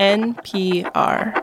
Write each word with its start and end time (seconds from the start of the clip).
NPR. 0.00 1.36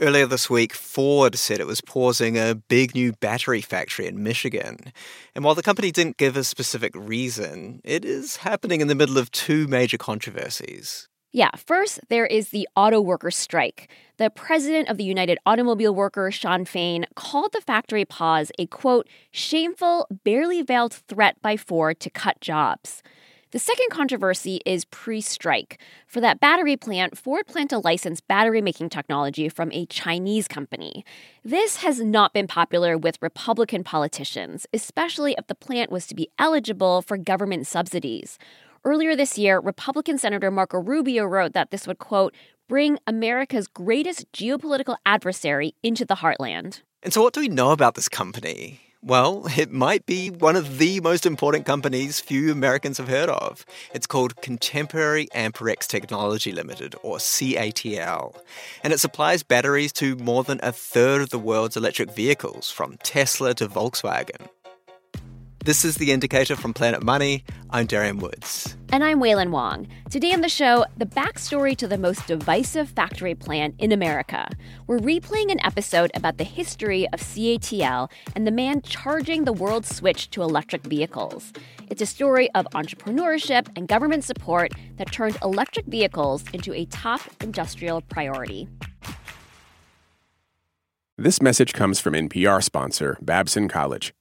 Earlier 0.00 0.26
this 0.26 0.48
week, 0.48 0.74
Ford 0.74 1.34
said 1.34 1.58
it 1.58 1.66
was 1.66 1.80
pausing 1.80 2.38
a 2.38 2.54
big 2.54 2.94
new 2.94 3.14
battery 3.14 3.60
factory 3.60 4.06
in 4.06 4.22
Michigan. 4.22 4.92
And 5.34 5.44
while 5.44 5.56
the 5.56 5.62
company 5.64 5.90
didn't 5.90 6.16
give 6.16 6.36
a 6.36 6.44
specific 6.44 6.92
reason, 6.94 7.80
it 7.82 8.04
is 8.04 8.36
happening 8.36 8.80
in 8.80 8.86
the 8.86 8.94
middle 8.94 9.18
of 9.18 9.32
two 9.32 9.66
major 9.66 9.98
controversies. 9.98 11.08
Yeah, 11.38 11.50
first, 11.54 12.00
there 12.08 12.26
is 12.26 12.48
the 12.48 12.66
auto 12.74 13.00
worker 13.00 13.30
strike. 13.30 13.88
The 14.16 14.28
president 14.28 14.88
of 14.88 14.96
the 14.96 15.04
United 15.04 15.38
Automobile 15.46 15.94
Workers, 15.94 16.34
Shawn 16.34 16.64
Fain, 16.64 17.06
called 17.14 17.52
the 17.52 17.60
factory 17.60 18.04
pause 18.04 18.50
a 18.58 18.66
quote, 18.66 19.06
shameful, 19.30 20.08
barely 20.24 20.62
veiled 20.62 20.94
threat 20.94 21.40
by 21.40 21.56
Ford 21.56 22.00
to 22.00 22.10
cut 22.10 22.40
jobs. 22.40 23.04
The 23.52 23.60
second 23.60 23.90
controversy 23.90 24.60
is 24.66 24.84
pre 24.86 25.20
strike. 25.20 25.80
For 26.08 26.20
that 26.20 26.40
battery 26.40 26.76
plant, 26.76 27.16
Ford 27.16 27.46
planned 27.46 27.70
to 27.70 27.78
license 27.78 28.20
battery 28.20 28.60
making 28.60 28.88
technology 28.88 29.48
from 29.48 29.70
a 29.70 29.86
Chinese 29.86 30.48
company. 30.48 31.04
This 31.44 31.76
has 31.76 32.00
not 32.00 32.34
been 32.34 32.48
popular 32.48 32.98
with 32.98 33.22
Republican 33.22 33.84
politicians, 33.84 34.66
especially 34.74 35.36
if 35.38 35.46
the 35.46 35.54
plant 35.54 35.92
was 35.92 36.08
to 36.08 36.16
be 36.16 36.30
eligible 36.36 37.00
for 37.00 37.16
government 37.16 37.68
subsidies. 37.68 38.38
Earlier 38.84 39.16
this 39.16 39.36
year, 39.36 39.58
Republican 39.58 40.18
Senator 40.18 40.50
Marco 40.50 40.78
Rubio 40.78 41.24
wrote 41.24 41.52
that 41.52 41.70
this 41.70 41.86
would, 41.86 41.98
quote, 41.98 42.34
bring 42.68 42.98
America's 43.06 43.66
greatest 43.66 44.30
geopolitical 44.32 44.96
adversary 45.04 45.74
into 45.82 46.04
the 46.04 46.16
heartland. 46.16 46.82
And 47.02 47.12
so, 47.12 47.22
what 47.22 47.32
do 47.32 47.40
we 47.40 47.48
know 47.48 47.72
about 47.72 47.94
this 47.94 48.08
company? 48.08 48.80
Well, 49.02 49.46
it 49.56 49.70
might 49.70 50.06
be 50.06 50.30
one 50.30 50.56
of 50.56 50.78
the 50.78 51.00
most 51.00 51.24
important 51.24 51.66
companies 51.66 52.20
few 52.20 52.50
Americans 52.50 52.98
have 52.98 53.08
heard 53.08 53.30
of. 53.30 53.64
It's 53.94 54.06
called 54.06 54.40
Contemporary 54.42 55.28
Amperex 55.34 55.86
Technology 55.86 56.52
Limited, 56.52 56.94
or 57.02 57.18
CATL, 57.18 58.36
and 58.82 58.92
it 58.92 58.98
supplies 58.98 59.42
batteries 59.42 59.92
to 59.94 60.16
more 60.16 60.44
than 60.44 60.60
a 60.62 60.72
third 60.72 61.20
of 61.20 61.30
the 61.30 61.38
world's 61.38 61.76
electric 61.76 62.10
vehicles, 62.10 62.70
from 62.70 62.96
Tesla 63.02 63.54
to 63.54 63.68
Volkswagen. 63.68 64.48
This 65.68 65.84
is 65.84 65.96
The 65.96 66.12
Indicator 66.12 66.56
from 66.56 66.72
Planet 66.72 67.02
Money. 67.02 67.44
I'm 67.68 67.84
Darian 67.84 68.20
Woods. 68.20 68.74
And 68.90 69.04
I'm 69.04 69.20
Wailin 69.20 69.50
Wong. 69.50 69.86
Today 70.08 70.32
on 70.32 70.40
the 70.40 70.48
show, 70.48 70.86
the 70.96 71.04
backstory 71.04 71.76
to 71.76 71.86
the 71.86 71.98
most 71.98 72.26
divisive 72.26 72.88
factory 72.88 73.34
plant 73.34 73.74
in 73.78 73.92
America. 73.92 74.48
We're 74.86 74.98
replaying 74.98 75.52
an 75.52 75.60
episode 75.62 76.10
about 76.14 76.38
the 76.38 76.44
history 76.44 77.06
of 77.12 77.20
CATL 77.20 78.10
and 78.34 78.46
the 78.46 78.50
man 78.50 78.80
charging 78.80 79.44
the 79.44 79.52
world's 79.52 79.94
switch 79.94 80.30
to 80.30 80.40
electric 80.40 80.84
vehicles. 80.84 81.52
It's 81.90 82.00
a 82.00 82.06
story 82.06 82.50
of 82.54 82.64
entrepreneurship 82.72 83.68
and 83.76 83.86
government 83.86 84.24
support 84.24 84.72
that 84.96 85.12
turned 85.12 85.36
electric 85.42 85.84
vehicles 85.84 86.44
into 86.54 86.72
a 86.72 86.86
top 86.86 87.20
industrial 87.42 88.00
priority. 88.00 88.68
This 91.18 91.42
message 91.42 91.74
comes 91.74 92.00
from 92.00 92.14
NPR 92.14 92.64
sponsor 92.64 93.18
Babson 93.20 93.68
College. 93.68 94.14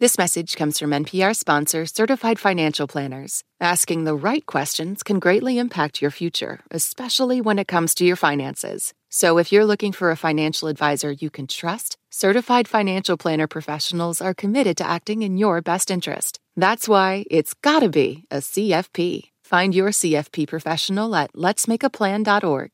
This 0.00 0.16
message 0.16 0.56
comes 0.56 0.78
from 0.78 0.92
NPR 0.92 1.36
sponsor 1.36 1.84
Certified 1.84 2.38
Financial 2.38 2.86
Planners. 2.86 3.44
Asking 3.60 4.04
the 4.04 4.14
right 4.14 4.46
questions 4.46 5.02
can 5.02 5.18
greatly 5.18 5.58
impact 5.58 6.00
your 6.00 6.10
future, 6.10 6.60
especially 6.70 7.42
when 7.42 7.58
it 7.58 7.68
comes 7.68 7.94
to 7.96 8.06
your 8.06 8.16
finances. 8.16 8.94
So 9.10 9.36
if 9.36 9.52
you're 9.52 9.66
looking 9.66 9.92
for 9.92 10.10
a 10.10 10.16
financial 10.16 10.68
advisor 10.68 11.12
you 11.12 11.28
can 11.28 11.46
trust, 11.46 11.98
Certified 12.08 12.66
Financial 12.66 13.18
Planner 13.18 13.46
professionals 13.46 14.22
are 14.22 14.32
committed 14.32 14.78
to 14.78 14.88
acting 14.88 15.20
in 15.20 15.36
your 15.36 15.60
best 15.60 15.90
interest. 15.90 16.40
That's 16.56 16.88
why 16.88 17.26
it's 17.30 17.52
gotta 17.52 17.90
be 17.90 18.24
a 18.30 18.38
CFP. 18.38 19.32
Find 19.44 19.74
your 19.74 19.90
CFP 19.90 20.48
professional 20.48 21.14
at 21.14 21.34
letsmakeaplan.org. 21.34 22.70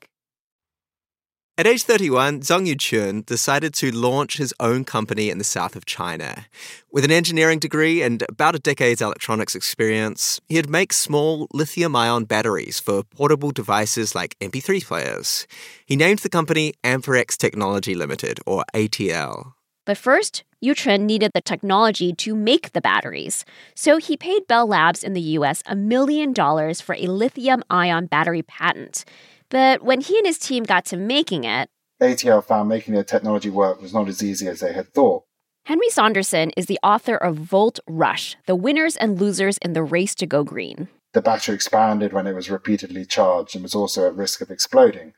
At 1.59 1.67
age 1.67 1.84
31, 1.84 2.41
Zeng 2.41 2.71
Yuqun 2.71 3.25
decided 3.25 3.72
to 3.77 3.91
launch 3.91 4.37
his 4.37 4.53
own 4.61 4.84
company 4.84 5.31
in 5.31 5.39
the 5.39 5.44
south 5.44 5.75
of 5.75 5.87
China. 5.87 6.44
With 6.93 7.03
an 7.03 7.11
engineering 7.11 7.61
degree 7.61 8.03
and 8.03 8.22
about 8.28 8.55
a 8.55 8.59
decade's 8.59 9.00
electronics 9.00 9.55
experience, 9.55 10.39
he'd 10.50 10.69
make 10.69 10.93
small 10.93 11.49
lithium 11.55 11.97
ion 11.97 12.27
batteries 12.27 12.78
for 12.78 13.05
portable 13.05 13.53
devices 13.53 14.15
like 14.15 14.39
MP3 14.39 14.84
players. 14.84 15.47
He 15.87 15.97
named 15.97 16.19
the 16.19 16.28
company 16.28 16.75
Amperex 16.84 17.39
Technology 17.39 17.95
Limited, 17.95 18.39
or 18.45 18.66
ATL. 18.75 19.55
But 19.87 19.97
first, 19.97 20.45
Yuchun 20.62 21.03
needed 21.03 21.31
the 21.33 21.41
technology 21.41 22.12
to 22.12 22.34
make 22.34 22.72
the 22.72 22.83
batteries. 22.83 23.47
So 23.75 23.97
he 23.97 24.19
paid 24.19 24.47
Bell 24.47 24.66
Labs 24.66 25.03
in 25.03 25.15
the 25.15 25.39
US 25.39 25.62
a 25.65 25.75
million 25.75 26.34
dollars 26.34 26.83
for 26.83 26.95
a 26.97 27.06
lithium 27.06 27.62
ion 27.71 28.06
battery 28.06 28.43
patent. 28.43 29.06
But 29.49 29.83
when 29.83 30.01
he 30.01 30.19
and 30.19 30.27
his 30.27 30.39
team 30.39 30.65
got 30.65 30.84
to 30.87 30.97
making 30.97 31.45
it, 31.45 31.69
ATL 32.01 32.45
found 32.45 32.69
making 32.69 32.95
their 32.95 33.05
technology 33.05 33.51
work 33.51 33.81
was 33.81 33.95
not 33.95 34.09
as 34.09 34.23
easy 34.23 34.47
as 34.49 34.61
they 34.61 34.73
had 34.73 34.93
thought. 34.93 35.25
Henry 35.65 35.89
Sanderson 35.89 36.51
is 36.57 36.67
the 36.67 36.79
author 36.83 37.17
of 37.17 37.37
Volt 37.37 37.81
Rush 37.89 38.37
The 38.47 38.55
Winners 38.55 38.97
and 38.97 39.21
Losers 39.21 39.59
in 39.59 39.73
the 39.73 39.83
Race 39.83 40.15
to 40.17 40.27
Go 40.27 40.45
Green. 40.45 40.89
The 41.12 41.23
battery 41.23 41.55
expanded 41.55 42.12
when 42.12 42.27
it 42.27 42.34
was 42.34 42.51
repeatedly 42.51 43.05
charged 43.05 43.55
and 43.55 43.62
was 43.62 43.75
also 43.75 44.07
at 44.07 44.15
risk 44.15 44.41
of 44.41 44.51
exploding. 44.51 45.15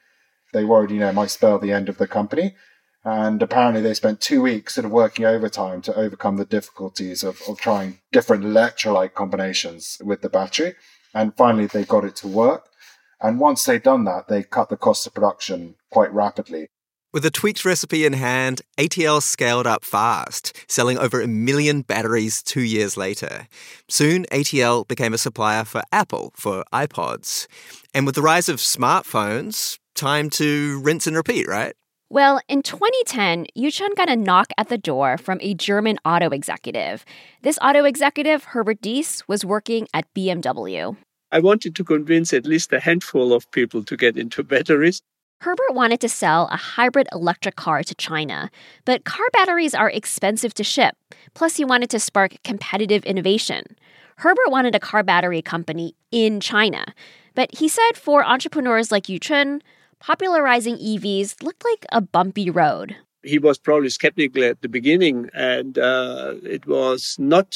They 0.53 0.65
worried, 0.65 0.91
you 0.91 1.01
know, 1.01 1.09
it 1.09 1.15
might 1.15 1.31
spell 1.31 1.59
the 1.59 1.73
end 1.73 1.89
of 1.89 1.99
the 1.99 2.07
company. 2.07 2.55
And 3.05 3.43
apparently, 3.43 3.83
they 3.83 3.95
spent 3.95 4.21
two 4.21 4.41
weeks 4.43 4.75
sort 4.75 4.85
of 4.85 4.91
working 4.91 5.25
overtime 5.25 5.83
to 5.83 5.95
overcome 5.95 6.37
the 6.37 6.45
difficulties 6.45 7.23
of, 7.23 7.43
of 7.49 7.59
trying 7.59 8.01
different 8.13 8.45
electrolyte 8.45 9.15
combinations 9.15 9.99
with 10.03 10.23
the 10.23 10.29
battery. 10.29 10.75
And 11.15 11.37
finally, 11.37 11.67
they 11.67 11.85
got 11.85 12.05
it 12.05 12.17
to 12.17 12.29
work. 12.29 12.68
And 13.21 13.41
once 13.41 13.65
they'd 13.65 13.83
done 13.83 14.05
that, 14.05 14.29
they 14.29 14.43
cut 14.43 14.69
the 14.69 14.77
cost 14.77 15.07
of 15.07 15.15
production 15.15 15.75
quite 15.91 16.13
rapidly. 16.13 16.69
With 17.11 17.25
a 17.25 17.31
tweaked 17.31 17.65
recipe 17.65 18.05
in 18.05 18.13
hand, 18.13 18.61
ATL 18.77 19.23
scaled 19.23 19.67
up 19.67 19.83
fast, 19.83 20.55
selling 20.69 20.99
over 20.99 21.23
a 21.23 21.27
million 21.27 21.81
batteries 21.81 22.43
two 22.43 22.61
years 22.61 22.99
later. 22.99 23.49
Soon, 23.89 24.27
ATL 24.27 24.87
became 24.87 25.15
a 25.15 25.19
supplier 25.19 25.65
for 25.65 25.81
Apple 25.91 26.33
for 26.37 26.65
iPods. 26.73 27.47
And 27.95 28.05
with 28.05 28.15
the 28.15 28.23
rise 28.23 28.51
of 28.51 28.59
smartphones, 28.59 29.79
time 29.95 30.29
to 30.31 30.81
rinse 30.83 31.07
and 31.07 31.17
repeat, 31.17 31.49
right? 31.49 31.75
Well, 32.11 32.41
in 32.47 32.63
2010, 32.63 33.47
Yuqun 33.57 33.95
got 33.95 34.11
a 34.11 34.17
knock 34.17 34.49
at 34.59 34.69
the 34.69 34.79
door 34.79 35.17
from 35.17 35.39
a 35.43 35.55
German 35.55 35.99
auto 36.05 36.29
executive. 36.29 37.07
This 37.43 37.59
auto 37.63 37.85
executive, 37.85 38.45
Herbert 38.45 38.81
Diess, 38.83 39.25
was 39.27 39.45
working 39.45 39.89
at 39.93 40.07
BMW. 40.15 40.97
I 41.31 41.41
wanted 41.41 41.77
to 41.77 41.85
convince 41.85 42.33
at 42.33 42.47
least 42.47 42.73
a 42.73 42.81
handful 42.81 43.33
of 43.33 43.51
people 43.51 43.85
to 43.85 43.97
get 43.97 44.17
into 44.17 44.43
batteries. 44.55 45.03
Herbert 45.41 45.75
wanted 45.75 46.01
to 46.01 46.09
sell 46.09 46.49
a 46.51 46.57
hybrid 46.57 47.07
electric 47.13 47.55
car 47.55 47.85
to 47.85 47.95
China, 47.95 48.51
but 48.85 49.05
car 49.05 49.27
batteries 49.33 49.75
are 49.75 49.91
expensive 49.91 50.53
to 50.55 50.65
ship. 50.65 50.97
Plus, 51.35 51.57
he 51.57 51.65
wanted 51.65 51.91
to 51.91 52.01
spark 52.01 52.35
competitive 52.43 53.05
innovation. 53.05 53.63
Herbert 54.17 54.51
wanted 54.51 54.75
a 54.75 54.81
car 54.81 55.05
battery 55.05 55.41
company 55.41 55.95
in 56.11 56.41
China, 56.41 56.85
but 57.37 57.55
he 57.57 57.69
said 57.69 57.93
for 57.95 58.25
entrepreneurs 58.25 58.91
like 58.91 59.05
Yuqun, 59.05 59.61
popularizing 60.01 60.77
EVs 60.77 61.41
looked 61.41 61.65
like 61.65 61.87
a 61.93 62.01
bumpy 62.01 62.51
road. 62.51 62.97
He 63.23 63.39
was 63.39 63.59
probably 63.59 63.91
skeptical 63.91 64.43
at 64.43 64.61
the 64.61 64.69
beginning, 64.69 65.31
and 65.35 65.79
uh, 65.79 66.35
it 66.43 66.67
was 66.67 67.15
not 67.19 67.55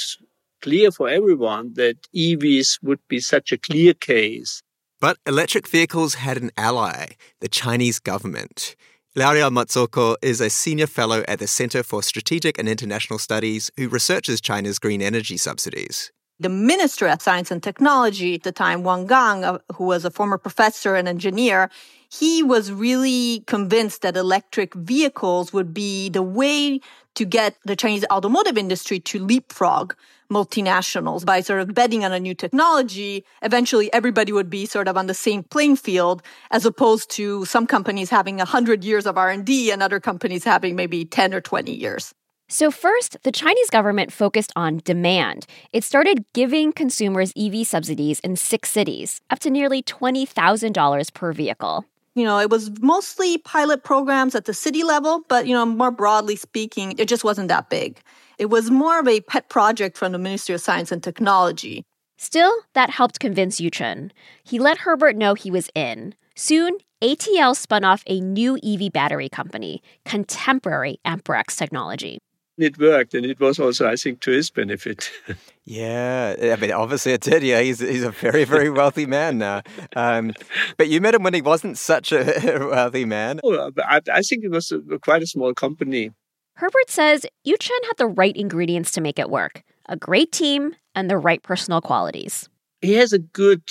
clear 0.63 0.91
for 0.91 1.09
everyone 1.09 1.75
that 1.75 1.97
EVs 2.15 2.79
would 2.83 3.01
be 3.09 3.21
such 3.21 3.53
a 3.53 3.59
clear 3.59 3.93
case. 3.93 4.63
But 5.01 5.19
electric 5.27 5.69
vehicles 5.69 6.15
had 6.15 6.37
an 6.39 6.53
ally, 6.57 7.17
the 7.41 7.49
Chinese 7.49 7.99
government. 7.99 8.77
Ilaria 9.15 9.51
Mazzocco 9.51 10.17
is 10.23 10.41
a 10.41 10.49
senior 10.49 10.87
fellow 10.87 11.23
at 11.29 11.39
the 11.39 11.47
Center 11.47 11.83
for 11.83 12.03
Strategic 12.03 12.59
and 12.59 12.67
International 12.67 13.19
Studies 13.19 13.71
who 13.77 13.89
researches 13.89 14.41
China's 14.41 14.79
green 14.79 15.03
energy 15.03 15.37
subsidies. 15.37 16.11
The 16.41 16.49
Minister 16.49 17.09
of 17.09 17.21
Science 17.21 17.51
and 17.51 17.63
Technology 17.63 18.37
at 18.37 18.43
the 18.43 18.53
time, 18.53 18.85
Wang 18.85 19.07
Gang, 19.07 19.45
uh, 19.45 19.59
who 19.75 19.85
was 19.85 20.05
a 20.05 20.11
former 20.11 20.39
professor 20.39 20.95
and 20.95 21.07
engineer, 21.07 21.69
he 22.11 22.43
was 22.43 22.73
really 22.73 23.45
convinced 23.47 24.03
that 24.03 24.17
electric 24.17 24.75
vehicles 24.75 25.53
would 25.53 25.75
be 25.75 26.09
the 26.09 26.23
way 26.23 26.81
to 27.15 27.25
get 27.25 27.57
the 27.65 27.77
Chinese 27.77 28.05
automotive 28.11 28.57
industry 28.59 29.01
to 29.01 29.25
leapfrog 29.25 29.95
multinationals 30.31 31.25
by 31.25 31.41
sort 31.41 31.61
of 31.61 31.75
betting 31.75 32.05
on 32.05 32.13
a 32.13 32.19
new 32.19 32.35
technology. 32.35 33.25
Eventually, 33.43 33.93
everybody 33.93 34.33
would 34.33 34.49
be 34.49 34.67
sort 34.67 34.89
of 34.89 34.97
on 34.97 35.07
the 35.07 35.15
same 35.15 35.43
playing 35.43 35.77
field, 35.77 36.23
as 36.51 36.65
opposed 36.65 37.11
to 37.11 37.45
some 37.45 37.67
companies 37.67 38.11
having 38.11 38.39
100 38.39 38.83
years 38.83 39.07
of 39.07 39.19
R&D 39.19 39.71
and 39.71 39.83
other 39.83 40.01
companies 40.01 40.45
having 40.45 40.75
maybe 40.75 41.05
10 41.05 41.35
or 41.35 41.41
20 41.41 41.73
years. 41.73 42.15
So, 42.49 42.71
first, 42.71 43.17
the 43.23 43.33
Chinese 43.33 43.71
government 43.71 44.13
focused 44.13 44.53
on 44.55 44.83
demand. 44.85 45.47
It 45.73 45.85
started 45.85 46.27
giving 46.35 46.73
consumers 46.73 47.33
EV 47.35 47.67
subsidies 47.67 48.21
in 48.21 48.37
six 48.37 48.71
cities, 48.71 49.23
up 49.31 49.39
to 49.39 49.51
nearly 49.51 49.83
$20,000 49.83 51.15
per 51.15 51.33
vehicle. 51.33 51.87
You 52.15 52.25
know, 52.25 52.39
it 52.39 52.51
was 52.51 52.71
mostly 52.81 53.39
pilot 53.39 53.85
programs 53.85 54.35
at 54.35 54.45
the 54.45 54.53
city 54.53 54.83
level, 54.83 55.23
but, 55.29 55.47
you 55.47 55.55
know, 55.55 55.65
more 55.65 55.91
broadly 55.91 56.37
speaking, 56.37 56.95
it 56.99 57.09
just 57.09 57.25
wasn't 57.25 57.49
that 57.49 57.71
big. 57.71 58.01
It 58.39 58.47
was 58.47 58.71
more 58.71 59.01
of 59.01 59.09
a 59.09 59.21
pet 59.21 59.49
project 59.49 59.97
from 59.97 60.13
the 60.13 60.19
Ministry 60.19 60.55
of 60.55 60.61
Science 60.61 60.93
and 60.93 61.03
Technology. 61.03 61.85
Still, 62.19 62.55
that 62.75 62.91
helped 62.91 63.19
convince 63.19 63.61
Yuqun. 63.61 64.11
He 64.45 64.59
let 64.59 64.79
Herbert 64.79 65.17
know 65.17 65.35
he 65.35 65.51
was 65.51 65.71
in. 65.75 66.15
Soon, 66.35 66.79
ATL 67.03 67.57
spun 67.57 67.83
off 67.83 68.05
a 68.07 68.21
new 68.21 68.59
EV 68.63 68.93
battery 68.93 69.29
company, 69.29 69.83
Contemporary 70.05 71.01
Amperex 71.05 71.57
Technology. 71.57 72.19
It 72.59 72.79
worked, 72.79 73.15
and 73.15 73.25
it 73.25 73.41
was 73.41 73.59
also, 73.59 73.89
I 73.89 73.97
think, 73.97 74.21
to 74.21 74.31
his 74.31 74.51
benefit. 74.51 75.11
yeah, 75.65 76.37
I 76.39 76.57
mean, 76.57 76.73
obviously 76.73 77.13
it 77.13 77.23
did. 77.23 77.43
Yeah, 77.43 77.61
he's 77.61 77.81
he's 77.81 78.03
a 78.03 78.11
very 78.11 78.45
very 78.45 78.69
wealthy 78.69 79.07
man 79.07 79.39
now. 79.39 79.63
Um, 79.97 80.35
but 80.77 80.89
you 80.89 81.01
met 81.01 81.15
him 81.15 81.23
when 81.23 81.33
he 81.33 81.41
wasn't 81.41 81.79
such 81.79 82.13
a 82.13 82.69
wealthy 82.71 83.07
man. 83.07 83.41
Oh, 83.43 83.71
I, 83.79 84.01
I 84.13 84.21
think 84.21 84.45
it 84.45 84.51
was 84.51 84.71
a, 84.71 84.99
quite 84.99 85.23
a 85.23 85.27
small 85.27 85.55
company. 85.55 86.11
Herbert 86.57 86.91
says 86.91 87.25
Yuqun 87.47 87.85
had 87.87 87.97
the 87.97 88.07
right 88.07 88.37
ingredients 88.37 88.93
to 88.93 89.01
make 89.01 89.19
it 89.19 89.31
work: 89.31 89.63
a 89.89 89.97
great 89.97 90.31
team 90.31 90.75
and 90.95 91.11
the 91.11 91.17
right 91.17 91.43
personal 91.43 91.81
qualities. 91.81 92.51
He 92.83 92.93
has 92.95 93.15
a 93.15 93.19
good 93.19 93.63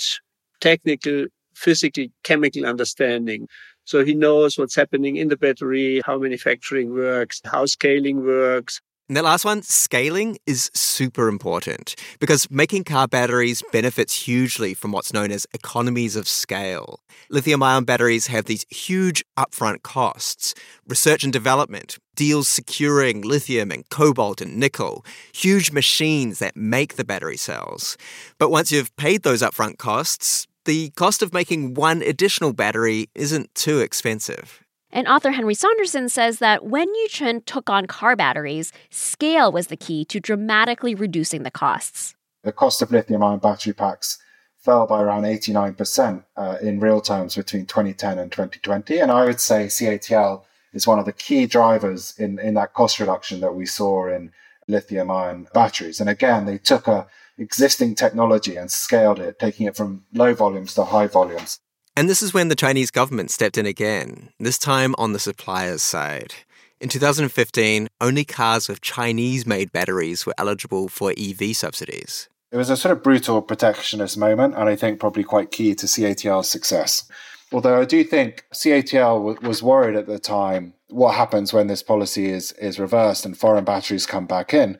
technical, 0.60 1.26
physical, 1.54 2.06
chemical 2.24 2.66
understanding. 2.66 3.46
So 3.84 4.04
he 4.04 4.14
knows 4.14 4.58
what's 4.58 4.76
happening 4.76 5.16
in 5.16 5.28
the 5.28 5.36
battery, 5.36 6.00
how 6.04 6.18
manufacturing 6.18 6.94
works, 6.94 7.40
how 7.44 7.66
scaling 7.66 8.24
works. 8.24 8.80
And 9.08 9.16
the 9.18 9.22
last 9.22 9.44
one, 9.44 9.62
scaling 9.62 10.38
is 10.46 10.70
super 10.72 11.28
important 11.28 11.96
because 12.18 12.50
making 12.50 12.84
car 12.84 13.06
batteries 13.06 13.62
benefits 13.70 14.14
hugely 14.14 14.72
from 14.72 14.92
what's 14.92 15.12
known 15.12 15.30
as 15.30 15.46
economies 15.52 16.16
of 16.16 16.26
scale. 16.26 17.00
Lithium 17.28 17.62
ion 17.62 17.84
batteries 17.84 18.28
have 18.28 18.46
these 18.46 18.64
huge 18.70 19.22
upfront 19.36 19.82
costs. 19.82 20.54
Research 20.88 21.24
and 21.24 21.32
development, 21.32 21.98
deals 22.14 22.48
securing 22.48 23.20
lithium 23.20 23.70
and 23.70 23.86
cobalt 23.90 24.40
and 24.40 24.56
nickel, 24.56 25.04
huge 25.34 25.72
machines 25.72 26.38
that 26.38 26.56
make 26.56 26.94
the 26.94 27.04
battery 27.04 27.36
cells. 27.36 27.98
But 28.38 28.50
once 28.50 28.72
you've 28.72 28.96
paid 28.96 29.24
those 29.24 29.42
upfront 29.42 29.76
costs, 29.76 30.46
the 30.64 30.90
cost 30.90 31.22
of 31.22 31.32
making 31.32 31.74
one 31.74 32.02
additional 32.02 32.52
battery 32.52 33.08
isn't 33.14 33.54
too 33.54 33.80
expensive. 33.80 34.62
And 34.90 35.08
author 35.08 35.30
Henry 35.30 35.54
Sanderson 35.54 36.08
says 36.08 36.38
that 36.40 36.66
when 36.66 36.86
Yuqun 37.04 37.44
took 37.46 37.70
on 37.70 37.86
car 37.86 38.14
batteries, 38.14 38.72
scale 38.90 39.50
was 39.50 39.68
the 39.68 39.76
key 39.76 40.04
to 40.06 40.20
dramatically 40.20 40.94
reducing 40.94 41.44
the 41.44 41.50
costs. 41.50 42.14
The 42.42 42.52
cost 42.52 42.82
of 42.82 42.90
lithium 42.90 43.22
ion 43.22 43.38
battery 43.38 43.72
packs 43.72 44.18
fell 44.58 44.86
by 44.86 45.02
around 45.02 45.24
89% 45.24 46.24
uh, 46.36 46.58
in 46.60 46.78
real 46.78 47.00
terms 47.00 47.34
between 47.34 47.66
2010 47.66 48.18
and 48.18 48.30
2020. 48.30 48.98
And 48.98 49.10
I 49.10 49.24
would 49.24 49.40
say 49.40 49.66
CATL 49.66 50.42
is 50.72 50.86
one 50.86 50.98
of 50.98 51.06
the 51.06 51.12
key 51.12 51.46
drivers 51.46 52.14
in, 52.18 52.38
in 52.38 52.54
that 52.54 52.74
cost 52.74 53.00
reduction 53.00 53.40
that 53.40 53.54
we 53.54 53.66
saw 53.66 54.06
in 54.06 54.30
lithium 54.68 55.10
ion 55.10 55.48
batteries. 55.52 56.00
And 56.00 56.08
again, 56.08 56.46
they 56.46 56.58
took 56.58 56.86
a 56.86 57.06
existing 57.38 57.94
technology 57.94 58.56
and 58.56 58.70
scaled 58.70 59.18
it, 59.18 59.38
taking 59.38 59.66
it 59.66 59.76
from 59.76 60.04
low 60.12 60.34
volumes 60.34 60.74
to 60.74 60.84
high 60.84 61.06
volumes. 61.06 61.58
And 61.96 62.08
this 62.08 62.22
is 62.22 62.32
when 62.32 62.48
the 62.48 62.54
Chinese 62.54 62.90
government 62.90 63.30
stepped 63.30 63.58
in 63.58 63.66
again, 63.66 64.30
this 64.38 64.58
time 64.58 64.94
on 64.96 65.12
the 65.12 65.18
supplier's 65.18 65.82
side. 65.82 66.34
In 66.80 66.88
2015, 66.88 67.88
only 68.00 68.24
cars 68.24 68.68
with 68.68 68.80
Chinese 68.80 69.46
made 69.46 69.72
batteries 69.72 70.26
were 70.26 70.34
eligible 70.38 70.88
for 70.88 71.12
EV 71.16 71.54
subsidies. 71.54 72.28
It 72.50 72.56
was 72.56 72.70
a 72.70 72.76
sort 72.76 72.92
of 72.92 73.02
brutal 73.02 73.40
protectionist 73.40 74.18
moment, 74.18 74.54
and 74.56 74.68
I 74.68 74.76
think 74.76 75.00
probably 75.00 75.22
quite 75.22 75.50
key 75.50 75.74
to 75.74 75.86
CATL's 75.86 76.50
success. 76.50 77.08
Although 77.52 77.80
I 77.80 77.84
do 77.84 78.02
think 78.02 78.46
CATL 78.52 79.42
was 79.42 79.62
worried 79.62 79.96
at 79.96 80.06
the 80.06 80.18
time 80.18 80.74
what 80.92 81.14
happens 81.14 81.52
when 81.52 81.66
this 81.66 81.82
policy 81.82 82.30
is, 82.30 82.52
is 82.52 82.78
reversed 82.78 83.24
and 83.24 83.36
foreign 83.36 83.64
batteries 83.64 84.06
come 84.06 84.26
back 84.26 84.54
in 84.54 84.78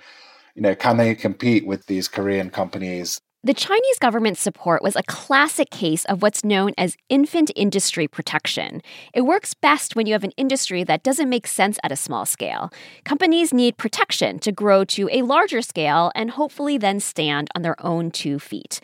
you 0.54 0.62
know, 0.62 0.74
can 0.74 0.96
they 0.96 1.14
compete 1.14 1.66
with 1.66 1.86
these 1.86 2.08
Korean 2.08 2.50
companies? 2.50 3.20
The 3.44 3.54
Chinese 3.54 3.98
government's 3.98 4.40
support 4.40 4.84
was 4.84 4.94
a 4.94 5.02
classic 5.02 5.70
case 5.70 6.04
of 6.04 6.22
what's 6.22 6.44
known 6.44 6.74
as 6.78 6.96
infant 7.08 7.50
industry 7.56 8.06
protection. 8.06 8.82
It 9.14 9.22
works 9.22 9.52
best 9.52 9.96
when 9.96 10.06
you 10.06 10.12
have 10.12 10.22
an 10.22 10.30
industry 10.36 10.84
that 10.84 11.02
doesn't 11.02 11.28
make 11.28 11.48
sense 11.48 11.76
at 11.82 11.90
a 11.90 11.96
small 11.96 12.24
scale. 12.24 12.70
Companies 13.04 13.52
need 13.52 13.78
protection 13.78 14.38
to 14.40 14.52
grow 14.52 14.84
to 14.84 15.08
a 15.10 15.22
larger 15.22 15.60
scale 15.60 16.12
and 16.14 16.30
hopefully 16.30 16.78
then 16.78 17.00
stand 17.00 17.48
on 17.56 17.62
their 17.62 17.74
own 17.84 18.12
two 18.12 18.38
feet. 18.38 18.78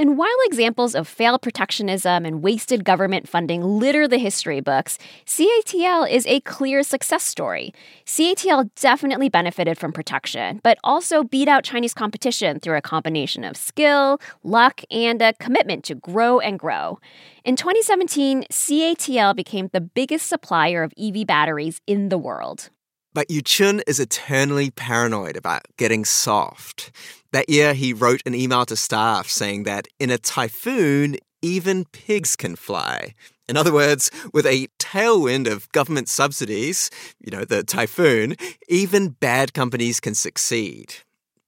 And 0.00 0.16
while 0.16 0.30
examples 0.44 0.94
of 0.94 1.08
failed 1.08 1.42
protectionism 1.42 2.24
and 2.24 2.40
wasted 2.40 2.84
government 2.84 3.28
funding 3.28 3.64
litter 3.64 4.06
the 4.06 4.18
history 4.18 4.60
books, 4.60 4.96
CATL 5.26 6.08
is 6.08 6.24
a 6.26 6.38
clear 6.42 6.84
success 6.84 7.24
story. 7.24 7.74
CATL 8.06 8.70
definitely 8.76 9.28
benefited 9.28 9.76
from 9.76 9.92
protection, 9.92 10.60
but 10.62 10.78
also 10.84 11.24
beat 11.24 11.48
out 11.48 11.64
Chinese 11.64 11.94
competition 11.94 12.60
through 12.60 12.76
a 12.76 12.80
combination 12.80 13.42
of 13.42 13.56
skill, 13.56 14.20
luck, 14.44 14.82
and 14.88 15.20
a 15.20 15.32
commitment 15.34 15.82
to 15.82 15.96
grow 15.96 16.38
and 16.38 16.60
grow. 16.60 17.00
In 17.44 17.56
2017, 17.56 18.44
CATL 18.52 19.34
became 19.34 19.68
the 19.72 19.80
biggest 19.80 20.28
supplier 20.28 20.84
of 20.84 20.92
EV 20.96 21.26
batteries 21.26 21.80
in 21.88 22.08
the 22.08 22.18
world. 22.18 22.70
But 23.14 23.28
Yuqun 23.30 23.82
is 23.88 23.98
eternally 23.98 24.70
paranoid 24.70 25.36
about 25.36 25.62
getting 25.76 26.04
soft. 26.04 26.92
That 27.32 27.50
year, 27.50 27.74
he 27.74 27.92
wrote 27.92 28.22
an 28.24 28.34
email 28.34 28.64
to 28.66 28.76
staff 28.76 29.28
saying 29.28 29.64
that 29.64 29.86
in 30.00 30.10
a 30.10 30.18
typhoon, 30.18 31.16
even 31.42 31.84
pigs 31.86 32.36
can 32.36 32.56
fly. 32.56 33.14
In 33.48 33.56
other 33.56 33.72
words, 33.72 34.10
with 34.32 34.46
a 34.46 34.68
tailwind 34.78 35.50
of 35.50 35.70
government 35.72 36.08
subsidies, 36.08 36.90
you 37.18 37.30
know, 37.30 37.44
the 37.44 37.62
typhoon, 37.62 38.34
even 38.68 39.10
bad 39.10 39.54
companies 39.54 40.00
can 40.00 40.14
succeed. 40.14 40.94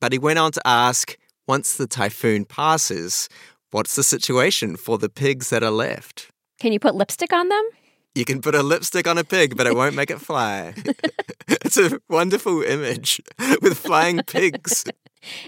But 0.00 0.12
he 0.12 0.18
went 0.18 0.38
on 0.38 0.52
to 0.52 0.66
ask 0.66 1.16
once 1.46 1.76
the 1.76 1.86
typhoon 1.86 2.44
passes, 2.44 3.28
what's 3.70 3.96
the 3.96 4.02
situation 4.02 4.76
for 4.76 4.98
the 4.98 5.08
pigs 5.08 5.50
that 5.50 5.62
are 5.62 5.70
left? 5.70 6.28
Can 6.58 6.72
you 6.72 6.80
put 6.80 6.94
lipstick 6.94 7.32
on 7.32 7.48
them? 7.48 7.68
You 8.14 8.24
can 8.24 8.40
put 8.40 8.54
a 8.54 8.62
lipstick 8.62 9.06
on 9.06 9.18
a 9.18 9.24
pig, 9.24 9.56
but 9.56 9.66
it 9.66 9.74
won't 9.74 9.94
make 9.94 10.10
it 10.10 10.20
fly. 10.20 10.74
it's 11.48 11.76
a 11.76 12.00
wonderful 12.08 12.62
image 12.62 13.20
with 13.62 13.78
flying 13.78 14.22
pigs. 14.22 14.84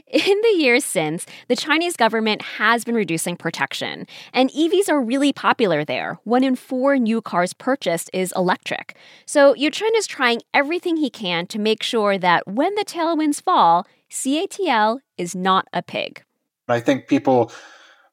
In 0.06 0.40
the 0.42 0.54
years 0.56 0.84
since, 0.84 1.26
the 1.48 1.56
Chinese 1.56 1.96
government 1.96 2.42
has 2.42 2.84
been 2.84 2.94
reducing 2.94 3.36
protection, 3.36 4.06
and 4.32 4.50
EVs 4.50 4.88
are 4.88 5.00
really 5.00 5.32
popular 5.32 5.84
there. 5.84 6.18
One 6.24 6.44
in 6.44 6.56
four 6.56 6.98
new 6.98 7.22
cars 7.22 7.52
purchased 7.52 8.10
is 8.12 8.32
electric. 8.36 8.96
So 9.26 9.54
Yuqun 9.54 9.90
is 9.96 10.06
trying 10.06 10.42
everything 10.52 10.96
he 10.96 11.10
can 11.10 11.46
to 11.48 11.58
make 11.58 11.82
sure 11.82 12.18
that 12.18 12.46
when 12.46 12.74
the 12.74 12.84
tailwinds 12.84 13.42
fall, 13.42 13.86
CATL 14.10 15.00
is 15.16 15.34
not 15.34 15.66
a 15.72 15.82
pig. 15.82 16.22
I 16.68 16.80
think 16.80 17.08
people 17.08 17.50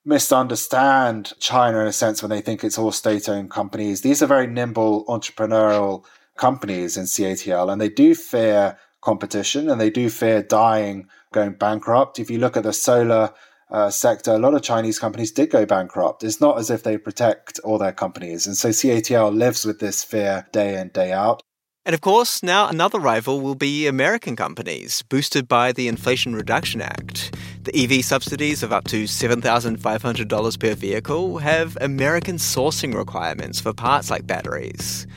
misunderstand 0.05 1.33
China 1.39 1.79
in 1.79 1.87
a 1.87 1.93
sense 1.93 2.21
when 2.23 2.29
they 2.29 2.41
think 2.41 2.63
it's 2.63 2.77
all 2.77 2.91
state 2.91 3.27
owned 3.27 3.51
companies. 3.51 4.01
These 4.01 4.23
are 4.23 4.27
very 4.27 4.47
nimble 4.47 5.05
entrepreneurial 5.05 6.05
companies 6.37 6.95
in 6.95 7.03
CATL, 7.03 7.71
and 7.71 7.81
they 7.81 7.89
do 7.89 8.15
fear 8.15 8.77
competition 9.01 9.69
and 9.69 9.79
they 9.79 9.89
do 9.89 10.09
fear 10.09 10.41
dying, 10.41 11.07
going 11.33 11.53
bankrupt. 11.53 12.19
If 12.19 12.29
you 12.29 12.37
look 12.37 12.57
at 12.57 12.63
the 12.63 12.73
solar 12.73 13.33
uh, 13.71 13.89
sector, 13.89 14.31
a 14.31 14.39
lot 14.39 14.53
of 14.53 14.61
Chinese 14.61 14.99
companies 14.99 15.31
did 15.31 15.49
go 15.49 15.65
bankrupt. 15.65 16.23
It's 16.23 16.41
not 16.41 16.57
as 16.57 16.69
if 16.69 16.83
they 16.83 16.97
protect 16.97 17.59
all 17.59 17.77
their 17.77 17.93
companies. 17.93 18.47
And 18.47 18.57
so 18.57 18.69
CATL 18.69 19.35
lives 19.35 19.65
with 19.65 19.79
this 19.79 20.03
fear 20.03 20.47
day 20.51 20.79
in, 20.79 20.89
day 20.89 21.11
out. 21.11 21.41
And 21.85 21.93
of 21.95 22.01
course, 22.01 22.43
now 22.43 22.67
another 22.67 22.99
rival 22.99 23.41
will 23.41 23.55
be 23.55 23.87
American 23.87 24.35
companies, 24.35 25.01
boosted 25.03 25.47
by 25.47 25.71
the 25.71 25.87
Inflation 25.87 26.35
Reduction 26.35 26.81
Act. 26.81 27.35
The 27.63 27.75
EV 27.75 28.05
subsidies 28.05 28.63
of 28.63 28.71
up 28.71 28.85
to 28.89 29.05
$7,500 29.05 30.59
per 30.59 30.75
vehicle 30.75 31.37
have 31.39 31.77
American 31.81 32.35
sourcing 32.35 32.93
requirements 32.93 33.59
for 33.59 33.73
parts 33.73 34.11
like 34.11 34.27
batteries. 34.27 35.07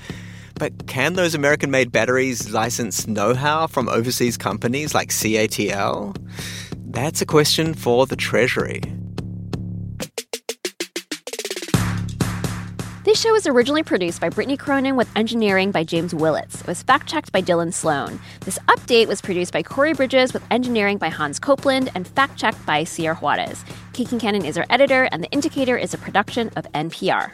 But 0.63 0.87
can 0.87 1.15
those 1.15 1.35
American 1.35 1.73
made 1.73 1.91
batteries 1.91 2.53
license 2.53 3.09
know 3.09 3.35
how 3.35 3.67
from 3.67 3.89
overseas 3.89 4.37
companies 4.37 4.95
like 4.95 5.09
CATL? 5.09 6.17
That's 6.93 7.21
a 7.21 7.27
question 7.27 7.75
for 7.75 8.07
the 8.07 8.15
Treasury. 8.15 8.81
This 13.03 13.21
show 13.21 13.33
was 13.33 13.49
originally 13.49 13.83
produced 13.83 14.21
by 14.21 14.29
Brittany 14.29 14.57
Cronin 14.57 14.95
with 14.95 15.11
engineering 15.17 15.73
by 15.73 15.83
James 15.83 16.15
Willetts. 16.15 16.61
It 16.61 16.69
was 16.69 16.85
fact 16.85 17.09
checked 17.09 17.33
by 17.33 17.43
Dylan 17.43 17.73
Sloan. 17.73 18.21
This 18.43 18.61
update 18.69 19.09
was 19.09 19.21
produced 19.21 19.53
by 19.53 19.65
Corey 19.65 19.95
Bridges 19.95 20.33
with 20.33 20.45
engineering 20.53 20.97
by 20.97 21.09
Hans 21.09 21.41
Copeland 21.41 21.91
and 21.97 22.07
fact 22.07 22.39
checked 22.39 22.65
by 22.65 22.85
Sierra 22.85 23.17
Juarez. 23.17 23.65
Kate 23.95 24.07
Concannon 24.07 24.47
is 24.47 24.57
our 24.57 24.67
editor, 24.71 25.09
and 25.11 25.25
The 25.25 25.31
Indicator 25.33 25.77
is 25.77 25.93
a 25.93 25.99
production 25.99 26.53
of 26.55 26.71
NPR. 26.71 27.33